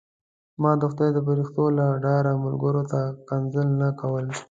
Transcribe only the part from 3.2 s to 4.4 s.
کنځل نه کول.